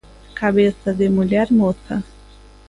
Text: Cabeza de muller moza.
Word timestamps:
Cabeza 0.33 0.93
de 0.95 1.11
muller 1.11 1.51
moza. 1.51 2.01